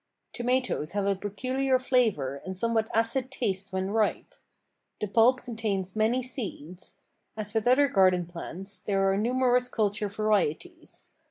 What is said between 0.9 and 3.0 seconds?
have a peculiar flavor and somewhat